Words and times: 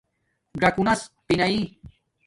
ژَکونس 0.61 1.01
پِینائ 1.25 1.55